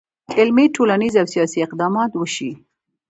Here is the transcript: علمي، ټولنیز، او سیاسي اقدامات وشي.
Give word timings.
علمي، 0.39 0.65
ټولنیز، 0.75 1.13
او 1.21 1.27
سیاسي 1.33 1.59
اقدامات 1.63 2.11
وشي. 2.15 2.51